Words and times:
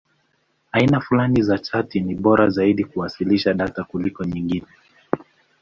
Aina 0.71 0.99
fulani 0.99 1.41
za 1.43 1.57
chati 1.57 1.99
ni 1.99 2.15
bora 2.15 2.49
zaidi 2.49 2.83
kwa 2.83 2.93
kuwasilisha 2.93 3.53
data 3.53 3.83
kuliko 3.83 4.23
nyingine. 4.23 4.67